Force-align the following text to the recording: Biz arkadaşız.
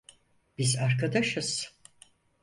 Biz 0.57 0.75
arkadaşız. 0.75 1.75